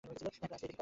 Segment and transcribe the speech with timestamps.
[0.17, 0.71] Christ, এ দেখি Colson.